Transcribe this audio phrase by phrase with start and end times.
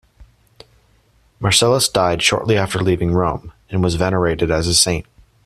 [1.39, 5.05] Marcellus died shortly after leaving Rome, and was venerated as a saint.